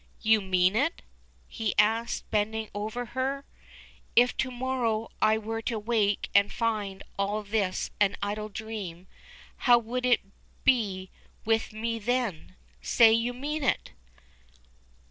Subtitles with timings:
[0.23, 1.03] "You mean it?"
[1.47, 3.45] he asks, bending over her.
[4.15, 9.05] "If to morrow I were to wake and find all this an idle dream,
[9.57, 10.21] how would it
[10.63, 11.11] be
[11.45, 12.55] with me then?
[12.81, 13.91] Say you mean it!"